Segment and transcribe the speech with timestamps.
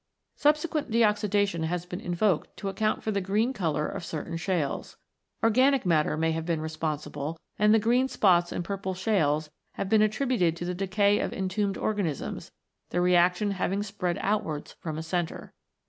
[0.35, 4.97] Subsequent deoxidation has been invoked to account for the green colour of certain shales.
[5.43, 10.01] Organic matter may have been responsible, and the green spots in purple slates have been
[10.01, 12.51] attributed to the decay of entombed organisms,
[12.89, 15.53] the reaction having spread outwards from a centre.